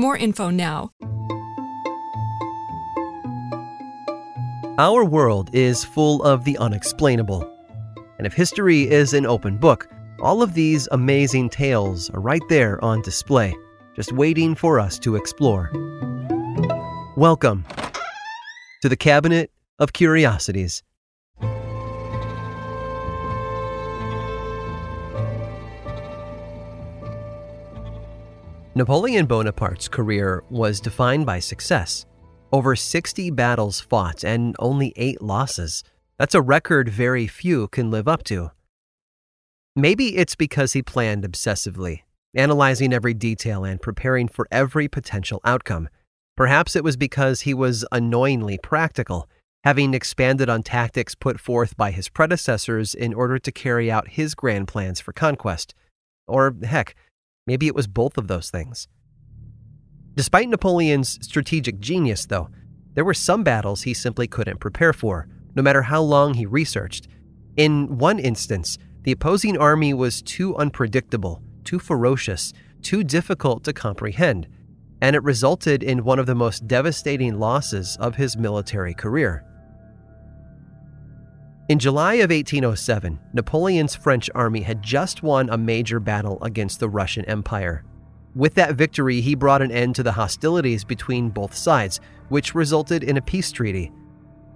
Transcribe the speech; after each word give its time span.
more 0.00 0.16
info 0.16 0.48
now. 0.48 0.92
Our 4.78 5.04
world 5.04 5.50
is 5.52 5.84
full 5.84 6.22
of 6.22 6.44
the 6.44 6.56
unexplainable. 6.56 7.46
And 8.16 8.26
if 8.26 8.32
history 8.32 8.88
is 8.88 9.12
an 9.12 9.26
open 9.26 9.58
book, 9.58 9.88
all 10.22 10.42
of 10.42 10.54
these 10.54 10.88
amazing 10.90 11.50
tales 11.50 12.08
are 12.10 12.20
right 12.20 12.42
there 12.48 12.82
on 12.82 13.02
display, 13.02 13.54
just 13.94 14.10
waiting 14.12 14.54
for 14.54 14.80
us 14.80 14.98
to 15.00 15.16
explore. 15.16 15.70
Welcome 17.14 17.66
to 18.80 18.88
the 18.88 18.96
Cabinet 18.96 19.50
of 19.78 19.92
Curiosities. 19.92 20.82
Napoleon 28.80 29.26
Bonaparte's 29.26 29.88
career 29.88 30.42
was 30.48 30.80
defined 30.80 31.26
by 31.26 31.38
success. 31.38 32.06
Over 32.50 32.74
60 32.74 33.30
battles 33.32 33.78
fought 33.78 34.24
and 34.24 34.56
only 34.58 34.94
8 34.96 35.20
losses. 35.20 35.84
That's 36.18 36.34
a 36.34 36.40
record 36.40 36.88
very 36.88 37.26
few 37.26 37.68
can 37.68 37.90
live 37.90 38.08
up 38.08 38.24
to. 38.24 38.52
Maybe 39.76 40.16
it's 40.16 40.34
because 40.34 40.72
he 40.72 40.80
planned 40.80 41.24
obsessively, 41.24 42.04
analyzing 42.34 42.94
every 42.94 43.12
detail 43.12 43.64
and 43.64 43.82
preparing 43.82 44.28
for 44.28 44.48
every 44.50 44.88
potential 44.88 45.42
outcome. 45.44 45.90
Perhaps 46.34 46.74
it 46.74 46.82
was 46.82 46.96
because 46.96 47.42
he 47.42 47.52
was 47.52 47.84
annoyingly 47.92 48.56
practical, 48.62 49.28
having 49.62 49.92
expanded 49.92 50.48
on 50.48 50.62
tactics 50.62 51.14
put 51.14 51.38
forth 51.38 51.76
by 51.76 51.90
his 51.90 52.08
predecessors 52.08 52.94
in 52.94 53.12
order 53.12 53.38
to 53.38 53.52
carry 53.52 53.90
out 53.90 54.12
his 54.12 54.34
grand 54.34 54.68
plans 54.68 55.00
for 55.00 55.12
conquest. 55.12 55.74
Or, 56.26 56.56
heck, 56.62 56.94
Maybe 57.50 57.66
it 57.66 57.74
was 57.74 57.88
both 57.88 58.16
of 58.16 58.28
those 58.28 58.48
things. 58.48 58.86
Despite 60.14 60.48
Napoleon's 60.48 61.18
strategic 61.20 61.80
genius, 61.80 62.24
though, 62.24 62.48
there 62.94 63.04
were 63.04 63.12
some 63.12 63.42
battles 63.42 63.82
he 63.82 63.92
simply 63.92 64.28
couldn't 64.28 64.60
prepare 64.60 64.92
for, 64.92 65.26
no 65.56 65.60
matter 65.60 65.82
how 65.82 66.00
long 66.00 66.34
he 66.34 66.46
researched. 66.46 67.08
In 67.56 67.98
one 67.98 68.20
instance, 68.20 68.78
the 69.02 69.10
opposing 69.10 69.58
army 69.58 69.92
was 69.92 70.22
too 70.22 70.56
unpredictable, 70.58 71.42
too 71.64 71.80
ferocious, 71.80 72.52
too 72.82 73.02
difficult 73.02 73.64
to 73.64 73.72
comprehend, 73.72 74.46
and 75.02 75.16
it 75.16 75.24
resulted 75.24 75.82
in 75.82 76.04
one 76.04 76.20
of 76.20 76.26
the 76.26 76.36
most 76.36 76.68
devastating 76.68 77.40
losses 77.40 77.96
of 77.96 78.14
his 78.14 78.36
military 78.36 78.94
career. 78.94 79.44
In 81.70 81.78
July 81.78 82.14
of 82.14 82.30
1807, 82.30 83.16
Napoleon's 83.32 83.94
French 83.94 84.28
army 84.34 84.60
had 84.62 84.82
just 84.82 85.22
won 85.22 85.48
a 85.48 85.56
major 85.56 86.00
battle 86.00 86.42
against 86.42 86.80
the 86.80 86.88
Russian 86.88 87.24
Empire. 87.26 87.84
With 88.34 88.54
that 88.54 88.74
victory, 88.74 89.20
he 89.20 89.36
brought 89.36 89.62
an 89.62 89.70
end 89.70 89.94
to 89.94 90.02
the 90.02 90.10
hostilities 90.10 90.82
between 90.82 91.30
both 91.30 91.54
sides, 91.54 92.00
which 92.28 92.56
resulted 92.56 93.04
in 93.04 93.18
a 93.18 93.22
peace 93.22 93.52
treaty. 93.52 93.92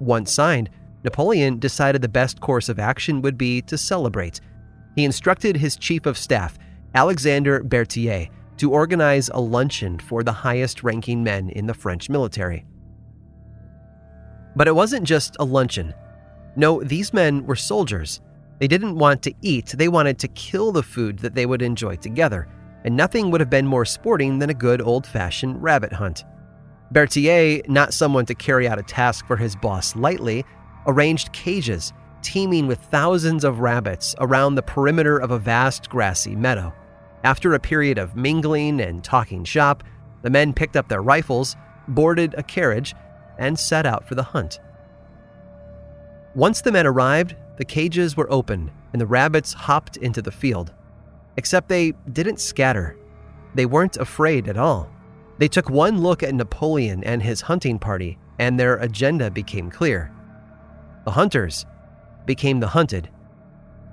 Once 0.00 0.34
signed, 0.34 0.70
Napoleon 1.04 1.60
decided 1.60 2.02
the 2.02 2.08
best 2.08 2.40
course 2.40 2.68
of 2.68 2.80
action 2.80 3.22
would 3.22 3.38
be 3.38 3.62
to 3.62 3.78
celebrate. 3.78 4.40
He 4.96 5.04
instructed 5.04 5.58
his 5.58 5.76
chief 5.76 6.06
of 6.06 6.18
staff, 6.18 6.58
Alexander 6.96 7.62
Berthier, 7.62 8.26
to 8.56 8.72
organize 8.72 9.28
a 9.28 9.40
luncheon 9.40 10.00
for 10.00 10.24
the 10.24 10.32
highest 10.32 10.82
ranking 10.82 11.22
men 11.22 11.48
in 11.50 11.68
the 11.68 11.74
French 11.74 12.10
military. 12.10 12.66
But 14.56 14.66
it 14.66 14.74
wasn't 14.74 15.06
just 15.06 15.36
a 15.38 15.44
luncheon. 15.44 15.94
No, 16.56 16.82
these 16.82 17.12
men 17.12 17.46
were 17.46 17.56
soldiers. 17.56 18.20
They 18.60 18.68
didn't 18.68 18.96
want 18.96 19.22
to 19.22 19.34
eat, 19.42 19.74
they 19.76 19.88
wanted 19.88 20.18
to 20.20 20.28
kill 20.28 20.72
the 20.72 20.82
food 20.82 21.18
that 21.18 21.34
they 21.34 21.46
would 21.46 21.62
enjoy 21.62 21.96
together, 21.96 22.48
and 22.84 22.96
nothing 22.96 23.30
would 23.30 23.40
have 23.40 23.50
been 23.50 23.66
more 23.66 23.84
sporting 23.84 24.38
than 24.38 24.50
a 24.50 24.54
good 24.54 24.80
old 24.80 25.06
fashioned 25.06 25.62
rabbit 25.62 25.92
hunt. 25.92 26.24
Berthier, 26.92 27.62
not 27.66 27.92
someone 27.92 28.26
to 28.26 28.34
carry 28.34 28.68
out 28.68 28.78
a 28.78 28.82
task 28.82 29.26
for 29.26 29.36
his 29.36 29.56
boss 29.56 29.96
lightly, 29.96 30.44
arranged 30.86 31.32
cages 31.32 31.92
teeming 32.24 32.66
with 32.66 32.80
thousands 32.80 33.44
of 33.44 33.60
rabbits 33.60 34.16
around 34.18 34.54
the 34.54 34.62
perimeter 34.62 35.18
of 35.18 35.30
a 35.30 35.38
vast 35.38 35.88
grassy 35.90 36.34
meadow. 36.34 36.72
After 37.22 37.54
a 37.54 37.60
period 37.60 37.98
of 37.98 38.16
mingling 38.16 38.80
and 38.80 39.04
talking 39.04 39.44
shop, 39.44 39.84
the 40.22 40.30
men 40.30 40.54
picked 40.54 40.74
up 40.74 40.88
their 40.88 41.02
rifles, 41.02 41.54
boarded 41.86 42.34
a 42.36 42.42
carriage, 42.42 42.94
and 43.38 43.58
set 43.58 43.86
out 43.86 44.08
for 44.08 44.14
the 44.14 44.22
hunt. 44.22 44.58
Once 46.34 46.60
the 46.60 46.72
men 46.72 46.86
arrived, 46.86 47.36
the 47.58 47.64
cages 47.64 48.16
were 48.16 48.30
opened 48.32 48.70
and 48.92 49.00
the 49.00 49.06
rabbits 49.06 49.52
hopped 49.52 49.96
into 49.98 50.20
the 50.20 50.32
field. 50.32 50.72
Except 51.36 51.68
they 51.68 51.92
didn't 52.12 52.40
scatter. 52.40 52.96
They 53.54 53.66
weren't 53.66 53.96
afraid 53.96 54.48
at 54.48 54.56
all. 54.56 54.90
They 55.38 55.46
took 55.46 55.70
one 55.70 56.00
look 56.00 56.24
at 56.24 56.34
Napoleon 56.34 57.04
and 57.04 57.22
his 57.22 57.40
hunting 57.40 57.78
party, 57.78 58.18
and 58.38 58.58
their 58.58 58.76
agenda 58.76 59.30
became 59.30 59.70
clear. 59.70 60.12
The 61.04 61.12
hunters 61.12 61.66
became 62.26 62.58
the 62.58 62.68
hunted. 62.68 63.10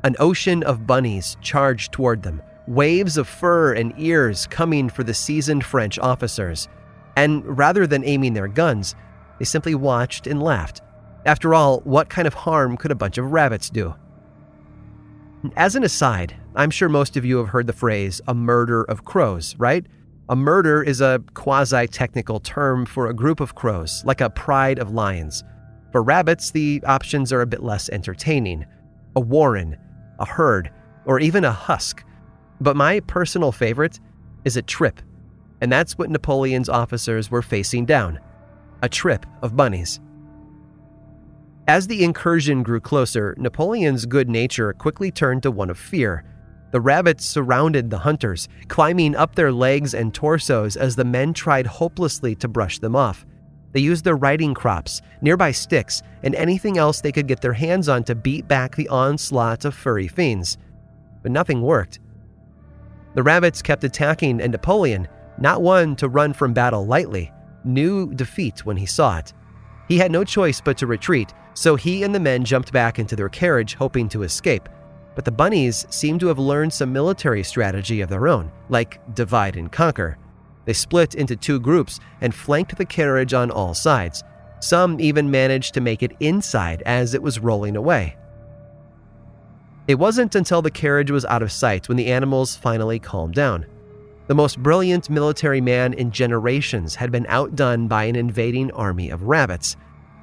An 0.04 0.16
ocean 0.20 0.64
of 0.64 0.88
bunnies 0.88 1.38
charged 1.42 1.92
toward 1.92 2.24
them, 2.24 2.42
waves 2.68 3.18
of 3.18 3.28
fur 3.28 3.74
and 3.74 3.94
ears 3.98 4.48
coming 4.48 4.90
for 4.90 5.04
the 5.04 5.14
seasoned 5.14 5.64
French 5.64 6.00
officers. 6.00 6.68
And 7.16 7.46
rather 7.58 7.86
than 7.86 8.04
aiming 8.04 8.34
their 8.34 8.48
guns, 8.48 8.96
they 9.38 9.46
simply 9.46 9.76
watched 9.76 10.26
and 10.26 10.42
laughed 10.42 10.82
after 11.26 11.54
all, 11.54 11.82
what 11.82 12.10
kind 12.10 12.28
of 12.28 12.34
harm 12.34 12.78
could 12.78 12.92
a 12.92 12.96
bunch 12.96 13.18
of 13.18 13.32
rabbits 13.32 13.70
do? 13.70 13.94
As 15.56 15.76
an 15.76 15.84
aside, 15.84 16.36
I'm 16.56 16.70
sure 16.70 16.90
most 16.90 17.18
of 17.18 17.26
you 17.26 17.38
have 17.38 17.50
heard 17.50 17.68
the 17.68 17.74
phrase 17.74 18.22
a 18.28 18.34
murder 18.34 18.84
of 18.84 19.06
crows, 19.06 19.56
right? 19.58 19.86
A 20.30 20.36
murder 20.36 20.84
is 20.84 21.02
a 21.02 21.24
quasi 21.34 21.88
technical 21.88 22.40
term 22.40 22.86
for 22.86 23.08
a 23.08 23.14
group 23.14 23.40
of 23.40 23.56
crows, 23.56 24.04
like 24.06 24.22
a 24.22 24.30
pride 24.30 24.80
of 24.80 24.92
lions. 24.92 25.44
For 25.92 26.02
rabbits, 26.02 26.52
the 26.52 26.82
options 26.86 27.34
are 27.34 27.42
a 27.42 27.48
bit 27.48 27.64
less 27.64 27.90
entertaining 27.90 28.66
a 29.16 29.20
warren, 29.20 29.78
a 30.20 30.26
herd, 30.26 30.72
or 31.06 31.20
even 31.20 31.44
a 31.44 31.52
husk. 31.52 32.04
But 32.62 32.78
my 32.78 33.02
personal 33.02 33.52
favorite 33.52 34.00
is 34.46 34.56
a 34.56 34.62
trip, 34.62 35.02
and 35.60 35.72
that's 35.72 35.98
what 35.98 36.10
Napoleon's 36.10 36.70
officers 36.70 37.30
were 37.30 37.42
facing 37.42 37.86
down 37.86 38.20
a 38.84 38.90
trip 38.90 39.26
of 39.42 39.56
bunnies. 39.56 40.00
As 41.68 41.88
the 41.88 42.04
incursion 42.04 42.64
grew 42.64 42.80
closer, 42.80 43.36
Napoleon's 43.38 44.06
good 44.06 44.30
nature 44.30 44.74
quickly 44.74 45.12
turned 45.12 45.44
to 45.44 45.52
one 45.52 45.70
of 45.70 45.78
fear. 45.78 46.24
The 46.72 46.82
rabbits 46.82 47.26
surrounded 47.26 47.90
the 47.90 48.00
hunters, 48.00 48.48
climbing 48.68 49.16
up 49.16 49.36
their 49.36 49.52
legs 49.52 49.94
and 49.94 50.14
torsos 50.14 50.76
as 50.76 50.96
the 50.96 51.06
men 51.06 51.34
tried 51.34 51.68
hopelessly 51.68 52.34
to 52.36 52.48
brush 52.48 52.80
them 52.80 52.96
off. 52.96 53.26
They 53.74 53.80
used 53.80 54.04
their 54.04 54.16
riding 54.16 54.54
crops, 54.54 55.02
nearby 55.22 55.52
sticks, 55.52 56.02
and 56.24 56.34
anything 56.36 56.78
else 56.78 57.00
they 57.00 57.12
could 57.12 57.28
get 57.28 57.42
their 57.42 57.54
hands 57.54 57.88
on 57.88 58.04
to 58.06 58.16
beat 58.16 58.48
back 58.48 58.76
the 58.76 58.90
onslaught 58.90 59.64
of 59.64 59.76
furry 59.76 60.08
fiends. 60.08 60.58
But 61.22 61.32
nothing 61.32 61.62
worked. 61.62 62.00
The 63.14 63.24
rabbits 63.24 63.62
kept 63.62 63.84
attacking, 63.84 64.42
and 64.42 64.52
Napoleon, 64.52 65.08
not 65.38 65.62
one 65.62 65.96
to 65.98 66.10
run 66.10 66.34
from 66.34 66.54
battle 66.54 66.86
lightly, 66.86 67.32
knew 67.64 68.14
defeat 68.14 68.66
when 68.66 68.78
he 68.78 68.86
saw 68.86 69.18
it. 69.20 69.34
He 69.88 69.98
had 69.98 70.12
no 70.12 70.24
choice 70.24 70.62
but 70.62 70.78
to 70.78 70.88
retreat, 70.88 71.34
so 71.54 71.76
he 71.76 72.04
and 72.04 72.14
the 72.14 72.20
men 72.20 72.44
jumped 72.44 72.72
back 72.72 73.00
into 73.00 73.16
their 73.16 73.30
carriage, 73.30 73.76
hoping 73.76 74.10
to 74.10 74.24
escape. 74.24 74.68
But 75.16 75.26
the 75.26 75.32
bunnies 75.32 75.86
seemed 75.90 76.20
to 76.22 76.28
have 76.28 76.40
learned 76.40 76.74
some 76.74 76.94
military 76.94 77.44
strategy 77.44 78.02
of 78.02 78.10
their 78.10 78.28
own, 78.28 78.52
like 78.70 79.00
divide 79.14 79.58
and 79.58 79.72
conquer. 79.72 80.18
They 80.66 80.74
split 80.74 81.16
into 81.16 81.36
two 81.36 81.60
groups 81.60 82.00
and 82.22 82.34
flanked 82.34 82.78
the 82.78 82.86
carriage 82.86 83.34
on 83.34 83.52
all 83.52 83.74
sides. 83.74 84.24
Some 84.60 85.00
even 85.00 85.32
managed 85.32 85.74
to 85.74 85.82
make 85.82 86.04
it 86.04 86.16
inside 86.20 86.84
as 86.86 87.14
it 87.14 87.22
was 87.22 87.40
rolling 87.40 87.76
away. 87.76 88.16
It 89.88 89.96
wasn't 89.96 90.36
until 90.36 90.62
the 90.62 90.72
carriage 90.72 91.12
was 91.12 91.26
out 91.26 91.42
of 91.42 91.52
sight 91.52 91.90
when 91.90 91.98
the 91.98 92.12
animals 92.12 92.56
finally 92.56 93.00
calmed 93.00 93.34
down. 93.34 93.66
The 94.28 94.36
most 94.36 94.60
brilliant 94.60 95.10
military 95.10 95.60
man 95.60 95.94
in 95.94 96.12
generations 96.12 96.96
had 96.96 97.12
been 97.12 97.26
outdone 97.28 97.88
by 97.88 98.06
an 98.06 98.16
invading 98.16 98.72
army 98.72 99.10
of 99.10 99.24
rabbits. 99.24 99.76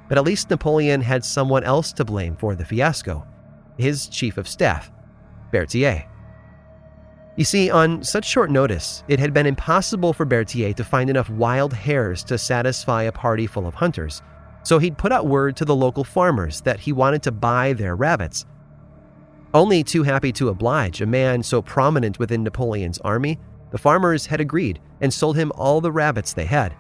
But 0.09 0.19
at 0.19 0.25
least 0.25 0.51
Napoleon 0.51 1.03
had 1.03 1.25
someone 1.25 1.65
else 1.65 1.93
to 1.95 2.05
blame 2.05 2.37
for 2.37 2.55
the 2.55 2.65
fiasco 2.65 3.27
his 3.79 4.09
chief 4.09 4.37
of 4.37 4.49
staff, 4.49 4.91
Berthier. 5.53 6.05
You 7.37 7.45
see, 7.45 7.71
on 7.71 8.03
such 8.03 8.25
short 8.25 8.51
notice, 8.51 9.05
it 9.07 9.21
had 9.21 9.33
been 9.33 9.47
impossible 9.47 10.13
for 10.13 10.25
Berthier 10.25 10.73
to 10.73 10.85
find 10.85 11.09
enough 11.09 11.31
wild 11.31 11.73
hares 11.73 12.25
to 12.25 12.37
satisfy 12.37 13.05
a 13.05 13.13
party 13.13 13.47
full 13.47 13.67
of 13.67 13.75
hunters, 13.75 14.21
so 14.65 14.81
he'd 14.81 14.99
put 14.99 15.13
out 15.13 15.29
word 15.29 15.57
to 15.57 15.65
the 15.65 15.77
local 15.77 16.03
farmers 16.03 16.61
that 16.63 16.81
he 16.81 16.93
wanted 16.93 17.23
to 17.23 17.31
buy 17.31 17.73
their 17.73 17.95
rabbits. 17.95 18.45
Only 19.55 19.85
too 19.85 20.03
happy 20.03 20.33
to 20.33 20.49
oblige 20.49 21.01
a 21.01 21.07
man 21.07 21.43
so 21.43 21.63
prominent 21.63 22.19
within 22.19 22.43
Napoleon's 22.43 22.99
army, 22.99 23.39
the 23.71 23.79
farmers 23.79 24.27
had 24.27 24.41
agreed 24.41 24.81
and 25.01 25.15
sold 25.15 25.37
him 25.37 25.53
all 25.55 25.81
the 25.81 25.93
rabbits 25.93 26.33
they 26.33 26.45
had. 26.45 26.75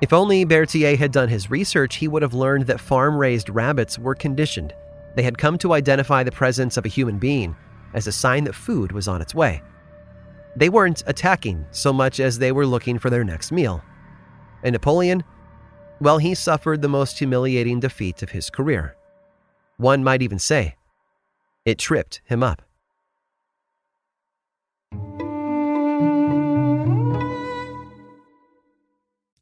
If 0.00 0.12
only 0.12 0.44
Berthier 0.44 0.96
had 0.96 1.10
done 1.10 1.28
his 1.28 1.50
research, 1.50 1.96
he 1.96 2.06
would 2.06 2.22
have 2.22 2.34
learned 2.34 2.66
that 2.66 2.80
farm 2.80 3.16
raised 3.16 3.50
rabbits 3.50 3.98
were 3.98 4.14
conditioned. 4.14 4.72
They 5.16 5.24
had 5.24 5.38
come 5.38 5.58
to 5.58 5.72
identify 5.72 6.22
the 6.22 6.30
presence 6.30 6.76
of 6.76 6.84
a 6.84 6.88
human 6.88 7.18
being 7.18 7.56
as 7.94 8.06
a 8.06 8.12
sign 8.12 8.44
that 8.44 8.54
food 8.54 8.92
was 8.92 9.08
on 9.08 9.20
its 9.20 9.34
way. 9.34 9.62
They 10.54 10.68
weren't 10.68 11.02
attacking 11.06 11.66
so 11.72 11.92
much 11.92 12.20
as 12.20 12.38
they 12.38 12.52
were 12.52 12.66
looking 12.66 12.98
for 12.98 13.10
their 13.10 13.24
next 13.24 13.50
meal. 13.50 13.82
And 14.62 14.72
Napoleon? 14.72 15.24
Well, 16.00 16.18
he 16.18 16.34
suffered 16.34 16.80
the 16.80 16.88
most 16.88 17.18
humiliating 17.18 17.80
defeat 17.80 18.22
of 18.22 18.30
his 18.30 18.50
career. 18.50 18.94
One 19.78 20.04
might 20.04 20.22
even 20.22 20.38
say, 20.38 20.76
it 21.64 21.78
tripped 21.78 22.20
him 22.24 22.42
up. 22.42 22.62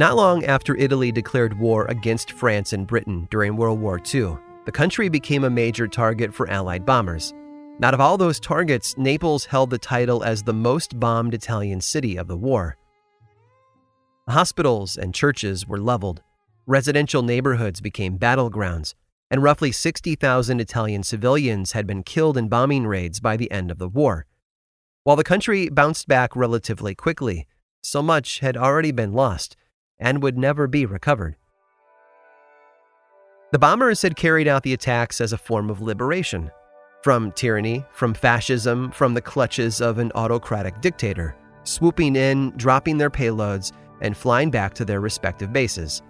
Not 0.00 0.16
long 0.16 0.46
after 0.46 0.74
Italy 0.76 1.12
declared 1.12 1.58
war 1.58 1.84
against 1.90 2.32
France 2.32 2.72
and 2.72 2.86
Britain 2.86 3.28
during 3.30 3.54
World 3.54 3.78
War 3.78 3.98
II, 3.98 4.38
the 4.64 4.72
country 4.72 5.10
became 5.10 5.44
a 5.44 5.50
major 5.50 5.86
target 5.86 6.32
for 6.32 6.48
Allied 6.48 6.86
bombers. 6.86 7.34
Out 7.82 7.92
of 7.92 8.00
all 8.00 8.16
those 8.16 8.40
targets, 8.40 8.96
Naples 8.96 9.44
held 9.44 9.68
the 9.68 9.76
title 9.76 10.24
as 10.24 10.42
the 10.42 10.54
most 10.54 10.98
bombed 10.98 11.34
Italian 11.34 11.82
city 11.82 12.16
of 12.16 12.28
the 12.28 12.36
war. 12.38 12.78
Hospitals 14.26 14.96
and 14.96 15.14
churches 15.14 15.66
were 15.66 15.78
leveled, 15.78 16.22
residential 16.66 17.20
neighborhoods 17.20 17.82
became 17.82 18.18
battlegrounds, 18.18 18.94
and 19.30 19.42
roughly 19.42 19.70
60,000 19.70 20.60
Italian 20.60 21.02
civilians 21.02 21.72
had 21.72 21.86
been 21.86 22.04
killed 22.04 22.38
in 22.38 22.48
bombing 22.48 22.86
raids 22.86 23.20
by 23.20 23.36
the 23.36 23.50
end 23.50 23.70
of 23.70 23.76
the 23.76 23.88
war. 23.90 24.24
While 25.04 25.16
the 25.16 25.24
country 25.24 25.68
bounced 25.68 26.08
back 26.08 26.34
relatively 26.34 26.94
quickly, 26.94 27.46
so 27.82 28.02
much 28.02 28.38
had 28.38 28.56
already 28.56 28.92
been 28.92 29.12
lost 29.12 29.58
and 30.00 30.22
would 30.22 30.36
never 30.36 30.66
be 30.66 30.86
recovered. 30.86 31.36
The 33.52 33.58
bombers 33.58 34.02
had 34.02 34.16
carried 34.16 34.48
out 34.48 34.62
the 34.62 34.72
attacks 34.72 35.20
as 35.20 35.32
a 35.32 35.38
form 35.38 35.70
of 35.70 35.80
liberation 35.80 36.50
from 37.02 37.32
tyranny, 37.32 37.84
from 37.92 38.12
fascism, 38.12 38.90
from 38.90 39.14
the 39.14 39.22
clutches 39.22 39.80
of 39.80 39.98
an 39.98 40.12
autocratic 40.14 40.80
dictator, 40.80 41.34
swooping 41.64 42.14
in, 42.16 42.50
dropping 42.56 42.98
their 42.98 43.10
payloads, 43.10 43.72
and 44.02 44.16
flying 44.16 44.50
back 44.50 44.74
to 44.74 44.84
their 44.84 45.00
respective 45.00 45.52
bases. 45.52 46.02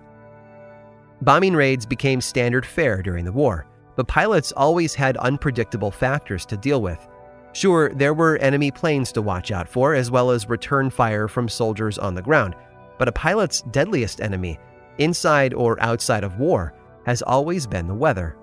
Bombing 1.23 1.55
raids 1.55 1.87
became 1.87 2.21
standard 2.21 2.65
fare 2.65 3.03
during 3.03 3.25
the 3.25 3.33
war, 3.33 3.67
but 3.95 4.09
pilots 4.09 4.53
always 4.53 4.95
had 4.95 5.17
unpredictable 5.19 5.91
factors 5.91 6.47
to 6.47 6.57
deal 6.57 6.83
with. 6.83 7.07
Sure, 7.53 7.91
there 7.95 8.15
were 8.15 8.39
enemy 8.39 8.71
planes 8.71 9.13
to 9.13 9.23
watch 9.23 9.51
out 9.51 9.69
for, 9.69 9.95
as 9.95 10.11
well 10.11 10.31
as 10.31 10.49
return 10.49 10.89
fire 10.89 11.29
from 11.29 11.49
soldiers 11.49 11.99
on 11.99 12.15
the 12.15 12.23
ground, 12.23 12.55
but 13.01 13.09
a 13.09 13.13
pilot's 13.13 13.63
deadliest 13.71 14.21
enemy, 14.21 14.59
inside 14.99 15.55
or 15.55 15.83
outside 15.83 16.23
of 16.23 16.39
war, 16.39 16.75
has 17.07 17.23
always 17.23 17.67
been 17.67 17.87
the 17.87 17.95
weather. 17.95 18.37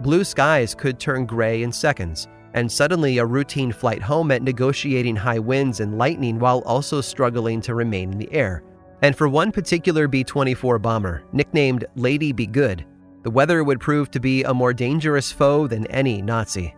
Blue 0.00 0.22
skies 0.22 0.74
could 0.74 1.00
turn 1.00 1.24
gray 1.24 1.62
in 1.62 1.72
seconds, 1.72 2.28
and 2.52 2.70
suddenly 2.70 3.16
a 3.16 3.24
routine 3.24 3.72
flight 3.72 4.02
home 4.02 4.26
meant 4.26 4.44
negotiating 4.44 5.16
high 5.16 5.38
winds 5.38 5.80
and 5.80 5.96
lightning 5.96 6.38
while 6.38 6.58
also 6.66 7.00
struggling 7.00 7.62
to 7.62 7.74
remain 7.74 8.12
in 8.12 8.18
the 8.18 8.30
air. 8.34 8.62
And 9.00 9.16
for 9.16 9.30
one 9.30 9.50
particular 9.50 10.08
B 10.08 10.22
24 10.22 10.78
bomber, 10.78 11.22
nicknamed 11.32 11.86
Lady 11.96 12.32
Be 12.32 12.46
Good, 12.46 12.84
the 13.22 13.30
weather 13.30 13.64
would 13.64 13.80
prove 13.80 14.10
to 14.10 14.20
be 14.20 14.42
a 14.42 14.52
more 14.52 14.74
dangerous 14.74 15.32
foe 15.32 15.66
than 15.66 15.86
any 15.86 16.20
Nazi. 16.20 16.74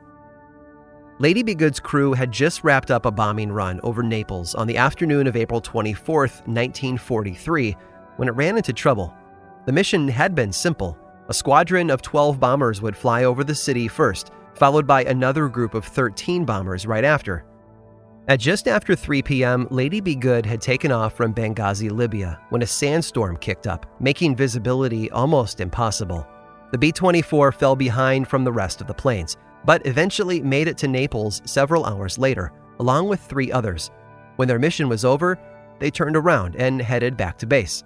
Lady 1.20 1.44
Be 1.44 1.54
Good's 1.54 1.78
crew 1.78 2.12
had 2.12 2.32
just 2.32 2.64
wrapped 2.64 2.90
up 2.90 3.06
a 3.06 3.10
bombing 3.10 3.52
run 3.52 3.78
over 3.84 4.02
Naples 4.02 4.56
on 4.56 4.66
the 4.66 4.76
afternoon 4.76 5.28
of 5.28 5.36
April 5.36 5.60
24, 5.60 6.22
1943, 6.22 7.76
when 8.16 8.26
it 8.26 8.32
ran 8.32 8.56
into 8.56 8.72
trouble. 8.72 9.14
The 9.64 9.72
mission 9.72 10.08
had 10.08 10.34
been 10.34 10.52
simple. 10.52 10.98
A 11.28 11.34
squadron 11.34 11.88
of 11.88 12.02
12 12.02 12.40
bombers 12.40 12.82
would 12.82 12.96
fly 12.96 13.22
over 13.22 13.44
the 13.44 13.54
city 13.54 13.86
first, 13.86 14.32
followed 14.54 14.88
by 14.88 15.04
another 15.04 15.48
group 15.48 15.74
of 15.74 15.84
13 15.84 16.44
bombers 16.44 16.84
right 16.84 17.04
after. 17.04 17.44
At 18.26 18.40
just 18.40 18.66
after 18.66 18.96
3 18.96 19.22
p.m., 19.22 19.68
Lady 19.70 20.00
Be 20.00 20.16
Good 20.16 20.44
had 20.44 20.60
taken 20.60 20.90
off 20.90 21.16
from 21.16 21.32
Benghazi, 21.32 21.92
Libya, 21.92 22.40
when 22.48 22.62
a 22.62 22.66
sandstorm 22.66 23.36
kicked 23.36 23.68
up, 23.68 23.86
making 24.00 24.34
visibility 24.34 25.08
almost 25.12 25.60
impossible. 25.60 26.26
The 26.72 26.78
B 26.78 26.90
24 26.90 27.52
fell 27.52 27.76
behind 27.76 28.26
from 28.26 28.42
the 28.42 28.52
rest 28.52 28.80
of 28.80 28.88
the 28.88 28.94
planes, 28.94 29.36
but 29.64 29.86
eventually 29.86 30.40
made 30.40 30.68
it 30.68 30.78
to 30.78 30.88
Naples 30.88 31.42
several 31.44 31.84
hours 31.84 32.18
later, 32.18 32.52
along 32.78 33.08
with 33.08 33.20
three 33.20 33.50
others. 33.52 33.90
When 34.36 34.48
their 34.48 34.58
mission 34.58 34.88
was 34.88 35.04
over, 35.04 35.38
they 35.78 35.90
turned 35.90 36.16
around 36.16 36.56
and 36.56 36.80
headed 36.80 37.16
back 37.16 37.38
to 37.38 37.46
base. 37.46 37.84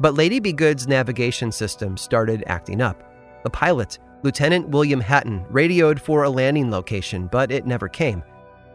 But 0.00 0.14
Lady 0.14 0.40
Be 0.40 0.52
Good's 0.52 0.86
navigation 0.86 1.50
system 1.50 1.96
started 1.96 2.44
acting 2.46 2.80
up. 2.80 3.02
The 3.44 3.50
pilot, 3.50 3.98
Lieutenant 4.22 4.68
William 4.68 5.00
Hatton, 5.00 5.44
radioed 5.48 6.00
for 6.00 6.24
a 6.24 6.30
landing 6.30 6.70
location, 6.70 7.28
but 7.28 7.50
it 7.50 7.66
never 7.66 7.88
came. 7.88 8.22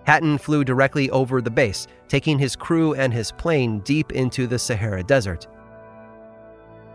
Hatton 0.06 0.38
flew 0.38 0.64
directly 0.64 1.10
over 1.12 1.42
the 1.42 1.52
base, 1.52 1.88
taking 2.08 2.40
his 2.40 2.56
crew 2.56 2.96
and 2.96 3.14
his 3.14 3.32
plane 3.32 3.80
deep 3.82 4.12
into 4.12 4.48
the 4.48 4.58
Sahara 4.58 5.04
Desert. 5.04 5.48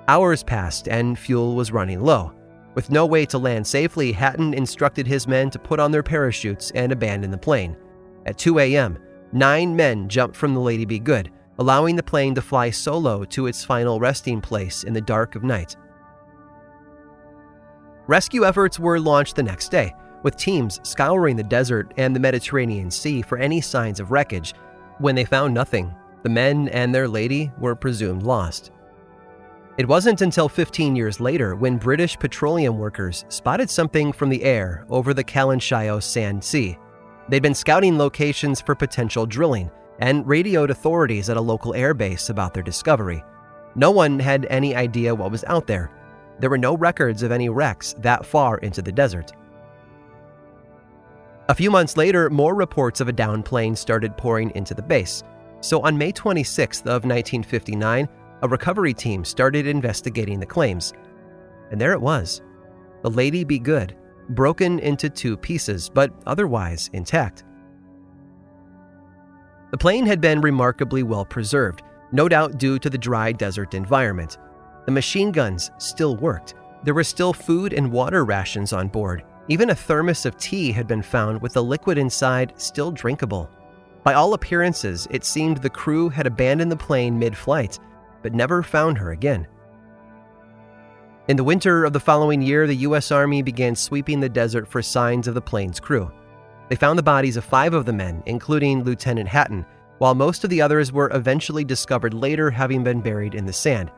Hours 0.08 0.42
passed 0.42 0.88
and 0.88 1.18
fuel 1.18 1.54
was 1.54 1.72
running 1.72 2.00
low. 2.00 2.32
With 2.76 2.90
no 2.90 3.06
way 3.06 3.24
to 3.26 3.38
land 3.38 3.66
safely, 3.66 4.12
Hatton 4.12 4.52
instructed 4.52 5.06
his 5.06 5.26
men 5.26 5.48
to 5.48 5.58
put 5.58 5.80
on 5.80 5.90
their 5.90 6.02
parachutes 6.02 6.70
and 6.72 6.92
abandon 6.92 7.30
the 7.30 7.38
plane. 7.38 7.74
At 8.26 8.36
2 8.36 8.58
a.m., 8.58 8.98
nine 9.32 9.74
men 9.74 10.10
jumped 10.10 10.36
from 10.36 10.52
the 10.52 10.60
Lady 10.60 10.84
Be 10.84 10.98
Good, 10.98 11.32
allowing 11.58 11.96
the 11.96 12.02
plane 12.02 12.34
to 12.34 12.42
fly 12.42 12.68
solo 12.68 13.24
to 13.24 13.46
its 13.46 13.64
final 13.64 13.98
resting 13.98 14.42
place 14.42 14.84
in 14.84 14.92
the 14.92 15.00
dark 15.00 15.36
of 15.36 15.42
night. 15.42 15.74
Rescue 18.06 18.44
efforts 18.44 18.78
were 18.78 19.00
launched 19.00 19.36
the 19.36 19.42
next 19.42 19.70
day, 19.70 19.94
with 20.22 20.36
teams 20.36 20.78
scouring 20.82 21.36
the 21.36 21.42
desert 21.42 21.94
and 21.96 22.14
the 22.14 22.20
Mediterranean 22.20 22.90
Sea 22.90 23.22
for 23.22 23.38
any 23.38 23.62
signs 23.62 24.00
of 24.00 24.10
wreckage. 24.10 24.52
When 24.98 25.14
they 25.14 25.24
found 25.24 25.54
nothing, 25.54 25.94
the 26.22 26.28
men 26.28 26.68
and 26.68 26.94
their 26.94 27.08
lady 27.08 27.50
were 27.58 27.74
presumed 27.74 28.22
lost. 28.22 28.70
It 29.78 29.86
wasn't 29.86 30.22
until 30.22 30.48
15 30.48 30.96
years 30.96 31.20
later 31.20 31.54
when 31.54 31.76
British 31.76 32.18
petroleum 32.18 32.78
workers 32.78 33.26
spotted 33.28 33.68
something 33.68 34.10
from 34.10 34.30
the 34.30 34.42
air 34.42 34.86
over 34.88 35.12
the 35.12 35.22
Calanscio 35.22 36.00
Sand 36.00 36.42
Sea. 36.42 36.78
They'd 37.28 37.42
been 37.42 37.54
scouting 37.54 37.98
locations 37.98 38.62
for 38.62 38.74
potential 38.74 39.26
drilling 39.26 39.70
and 39.98 40.26
radioed 40.26 40.70
authorities 40.70 41.28
at 41.28 41.36
a 41.36 41.40
local 41.40 41.72
airbase 41.72 42.30
about 42.30 42.54
their 42.54 42.62
discovery. 42.62 43.22
No 43.74 43.90
one 43.90 44.18
had 44.18 44.46
any 44.48 44.74
idea 44.74 45.14
what 45.14 45.30
was 45.30 45.44
out 45.44 45.66
there. 45.66 45.90
There 46.40 46.48
were 46.48 46.56
no 46.56 46.74
records 46.74 47.22
of 47.22 47.30
any 47.30 47.50
wrecks 47.50 47.94
that 47.98 48.24
far 48.24 48.56
into 48.58 48.80
the 48.80 48.92
desert. 48.92 49.32
A 51.50 51.54
few 51.54 51.70
months 51.70 51.98
later, 51.98 52.30
more 52.30 52.54
reports 52.54 53.02
of 53.02 53.08
a 53.08 53.12
downed 53.12 53.44
plane 53.44 53.76
started 53.76 54.16
pouring 54.16 54.52
into 54.54 54.72
the 54.72 54.82
base. 54.82 55.22
So 55.60 55.80
on 55.82 55.98
May 55.98 56.12
26th 56.12 56.80
of 56.86 57.04
1959, 57.04 58.08
a 58.42 58.48
recovery 58.48 58.92
team 58.94 59.24
started 59.24 59.66
investigating 59.66 60.40
the 60.40 60.46
claims. 60.46 60.92
And 61.70 61.80
there 61.80 61.92
it 61.92 62.00
was 62.00 62.42
the 63.02 63.10
Lady 63.10 63.44
Be 63.44 63.58
Good, 63.58 63.96
broken 64.30 64.78
into 64.80 65.08
two 65.08 65.36
pieces, 65.36 65.88
but 65.88 66.12
otherwise 66.26 66.90
intact. 66.92 67.44
The 69.70 69.78
plane 69.78 70.06
had 70.06 70.20
been 70.20 70.40
remarkably 70.40 71.02
well 71.02 71.24
preserved, 71.24 71.82
no 72.12 72.28
doubt 72.28 72.58
due 72.58 72.78
to 72.78 72.90
the 72.90 72.98
dry 72.98 73.32
desert 73.32 73.74
environment. 73.74 74.38
The 74.86 74.92
machine 74.92 75.32
guns 75.32 75.70
still 75.78 76.16
worked. 76.16 76.54
There 76.84 76.94
were 76.94 77.04
still 77.04 77.32
food 77.32 77.72
and 77.72 77.92
water 77.92 78.24
rations 78.24 78.72
on 78.72 78.88
board. 78.88 79.24
Even 79.48 79.70
a 79.70 79.74
thermos 79.74 80.26
of 80.26 80.36
tea 80.36 80.72
had 80.72 80.86
been 80.86 81.02
found 81.02 81.40
with 81.40 81.52
the 81.52 81.62
liquid 81.62 81.98
inside 81.98 82.52
still 82.56 82.90
drinkable. 82.90 83.50
By 84.02 84.14
all 84.14 84.34
appearances, 84.34 85.06
it 85.10 85.24
seemed 85.24 85.58
the 85.58 85.70
crew 85.70 86.08
had 86.08 86.26
abandoned 86.26 86.70
the 86.70 86.76
plane 86.76 87.18
mid 87.18 87.36
flight 87.36 87.78
but 88.26 88.34
never 88.34 88.60
found 88.60 88.98
her 88.98 89.12
again. 89.12 89.46
In 91.28 91.36
the 91.36 91.44
winter 91.44 91.84
of 91.84 91.92
the 91.92 92.00
following 92.00 92.42
year, 92.42 92.66
the 92.66 92.74
U.S. 92.78 93.12
Army 93.12 93.40
began 93.40 93.76
sweeping 93.76 94.18
the 94.18 94.28
desert 94.28 94.66
for 94.66 94.82
signs 94.82 95.28
of 95.28 95.34
the 95.34 95.40
plane's 95.40 95.78
crew. 95.78 96.10
They 96.68 96.74
found 96.74 96.98
the 96.98 97.04
bodies 97.04 97.36
of 97.36 97.44
five 97.44 97.72
of 97.72 97.84
the 97.84 97.92
men, 97.92 98.24
including 98.26 98.82
Lieutenant 98.82 99.28
Hatton, 99.28 99.64
while 99.98 100.16
most 100.16 100.42
of 100.42 100.50
the 100.50 100.60
others 100.60 100.90
were 100.90 101.08
eventually 101.14 101.62
discovered 101.62 102.14
later 102.14 102.50
having 102.50 102.82
been 102.82 103.00
buried 103.00 103.36
in 103.36 103.46
the 103.46 103.52
sand. 103.52 103.92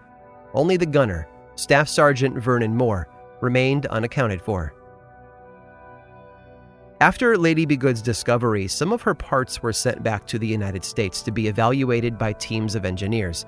Only 0.52 0.76
the 0.76 0.84
gunner, 0.84 1.26
Staff 1.54 1.88
Sergeant 1.88 2.36
Vernon 2.36 2.76
Moore, 2.76 3.08
remained 3.40 3.86
unaccounted 3.86 4.42
for. 4.42 4.74
After 7.00 7.38
Lady 7.38 7.64
Be 7.64 7.78
Good's 7.78 8.02
discovery, 8.02 8.68
some 8.68 8.92
of 8.92 9.00
her 9.00 9.14
parts 9.14 9.62
were 9.62 9.72
sent 9.72 10.02
back 10.02 10.26
to 10.26 10.38
the 10.38 10.46
United 10.46 10.84
States 10.84 11.22
to 11.22 11.32
be 11.32 11.48
evaluated 11.48 12.18
by 12.18 12.34
teams 12.34 12.74
of 12.74 12.84
engineers. 12.84 13.46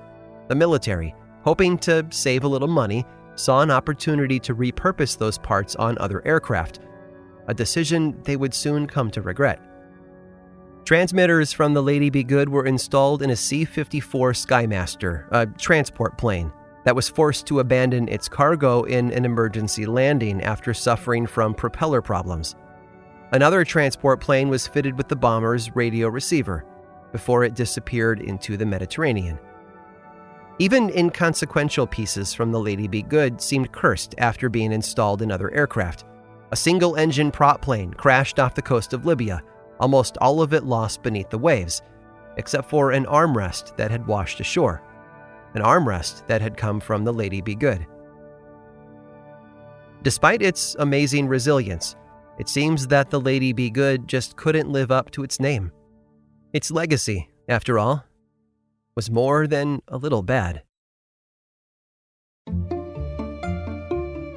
The 0.51 0.55
military, 0.55 1.15
hoping 1.45 1.77
to 1.77 2.05
save 2.09 2.43
a 2.43 2.47
little 2.49 2.67
money, 2.67 3.05
saw 3.35 3.61
an 3.61 3.71
opportunity 3.71 4.37
to 4.41 4.53
repurpose 4.53 5.17
those 5.17 5.37
parts 5.37 5.77
on 5.77 5.97
other 5.97 6.21
aircraft, 6.27 6.81
a 7.47 7.53
decision 7.53 8.19
they 8.25 8.35
would 8.35 8.53
soon 8.53 8.85
come 8.85 9.09
to 9.11 9.21
regret. 9.21 9.61
Transmitters 10.83 11.53
from 11.53 11.73
the 11.73 11.81
Lady 11.81 12.09
Be 12.09 12.25
Good 12.25 12.49
were 12.49 12.65
installed 12.65 13.21
in 13.21 13.29
a 13.29 13.35
C 13.37 13.63
54 13.63 14.33
Skymaster, 14.33 15.25
a 15.31 15.45
transport 15.45 16.17
plane, 16.17 16.51
that 16.83 16.97
was 16.97 17.07
forced 17.07 17.47
to 17.47 17.61
abandon 17.61 18.09
its 18.09 18.27
cargo 18.27 18.83
in 18.83 19.09
an 19.13 19.23
emergency 19.23 19.85
landing 19.85 20.41
after 20.41 20.73
suffering 20.73 21.25
from 21.27 21.53
propeller 21.53 22.01
problems. 22.01 22.57
Another 23.31 23.63
transport 23.63 24.19
plane 24.19 24.49
was 24.49 24.67
fitted 24.67 24.97
with 24.97 25.07
the 25.07 25.15
bomber's 25.15 25.73
radio 25.77 26.09
receiver 26.09 26.65
before 27.13 27.45
it 27.45 27.55
disappeared 27.55 28.19
into 28.19 28.57
the 28.57 28.65
Mediterranean. 28.65 29.39
Even 30.61 30.91
inconsequential 30.91 31.87
pieces 31.87 32.35
from 32.35 32.51
the 32.51 32.59
Lady 32.59 32.87
Be 32.87 33.01
Good 33.01 33.41
seemed 33.41 33.71
cursed 33.71 34.13
after 34.19 34.47
being 34.47 34.71
installed 34.71 35.23
in 35.23 35.31
other 35.31 35.51
aircraft. 35.55 36.05
A 36.51 36.55
single 36.55 36.97
engine 36.97 37.31
prop 37.31 37.63
plane 37.63 37.91
crashed 37.95 38.37
off 38.39 38.53
the 38.53 38.61
coast 38.61 38.93
of 38.93 39.07
Libya, 39.07 39.41
almost 39.79 40.19
all 40.21 40.39
of 40.39 40.53
it 40.53 40.63
lost 40.63 41.01
beneath 41.01 41.31
the 41.31 41.37
waves, 41.39 41.81
except 42.37 42.69
for 42.69 42.91
an 42.91 43.07
armrest 43.07 43.75
that 43.75 43.89
had 43.89 44.05
washed 44.05 44.39
ashore. 44.39 44.83
An 45.55 45.63
armrest 45.63 46.27
that 46.27 46.43
had 46.43 46.57
come 46.57 46.79
from 46.79 47.03
the 47.03 47.11
Lady 47.11 47.41
Be 47.41 47.55
Good. 47.55 47.87
Despite 50.03 50.43
its 50.43 50.75
amazing 50.77 51.27
resilience, 51.27 51.95
it 52.37 52.47
seems 52.47 52.85
that 52.85 53.09
the 53.09 53.19
Lady 53.19 53.51
Be 53.51 53.71
Good 53.71 54.07
just 54.07 54.35
couldn't 54.35 54.69
live 54.69 54.91
up 54.91 55.09
to 55.09 55.23
its 55.23 55.39
name. 55.39 55.71
Its 56.53 56.69
legacy, 56.69 57.31
after 57.49 57.79
all, 57.79 58.05
was 59.01 59.09
more 59.09 59.47
than 59.47 59.81
a 59.87 59.97
little 59.97 60.21
bad. 60.21 60.61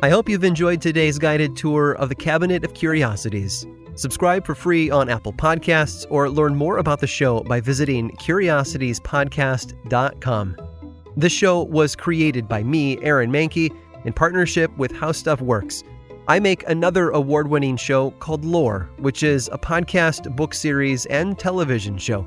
I 0.02 0.08
hope 0.08 0.26
you've 0.26 0.42
enjoyed 0.42 0.80
today's 0.80 1.18
guided 1.18 1.54
tour 1.54 1.92
of 1.92 2.08
the 2.08 2.14
Cabinet 2.14 2.64
of 2.64 2.72
Curiosities. 2.72 3.66
Subscribe 3.94 4.46
for 4.46 4.54
free 4.54 4.88
on 4.88 5.10
Apple 5.10 5.34
Podcasts 5.34 6.06
or 6.08 6.30
learn 6.30 6.56
more 6.56 6.78
about 6.78 7.00
the 7.00 7.06
show 7.06 7.42
by 7.42 7.60
visiting 7.60 8.10
curiositiespodcast.com. 8.12 10.56
This 11.14 11.32
show 11.34 11.64
was 11.64 11.94
created 11.94 12.48
by 12.48 12.62
me, 12.62 12.98
Aaron 13.02 13.30
Mahnke, 13.30 13.70
in 14.06 14.14
partnership 14.14 14.74
with 14.78 14.92
How 14.92 15.12
Stuff 15.12 15.42
Works. 15.42 15.84
I 16.26 16.40
make 16.40 16.66
another 16.66 17.10
award 17.10 17.48
winning 17.48 17.76
show 17.76 18.12
called 18.12 18.46
Lore, 18.46 18.88
which 18.96 19.22
is 19.22 19.50
a 19.52 19.58
podcast, 19.58 20.34
book 20.34 20.54
series, 20.54 21.04
and 21.06 21.38
television 21.38 21.98
show 21.98 22.26